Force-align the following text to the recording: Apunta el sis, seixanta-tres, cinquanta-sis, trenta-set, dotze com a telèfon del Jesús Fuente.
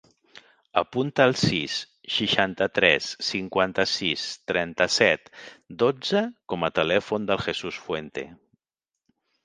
Apunta 0.81 1.27
el 1.31 1.35
sis, 1.41 1.75
seixanta-tres, 2.13 3.11
cinquanta-sis, 3.29 4.25
trenta-set, 4.53 5.33
dotze 5.87 6.27
com 6.51 6.67
a 6.71 6.75
telèfon 6.83 7.33
del 7.33 7.49
Jesús 7.49 7.83
Fuente. 7.89 8.31